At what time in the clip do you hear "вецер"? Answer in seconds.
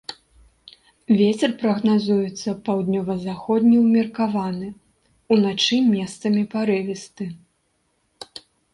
1.19-1.51